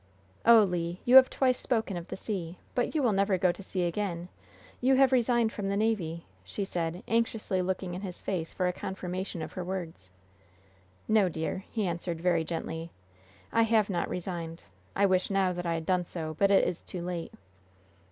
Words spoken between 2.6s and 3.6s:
But you will never go